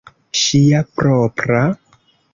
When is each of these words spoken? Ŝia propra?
Ŝia 0.43 0.79
propra? 1.01 1.63